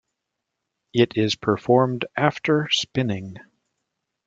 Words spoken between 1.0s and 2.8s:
is performed after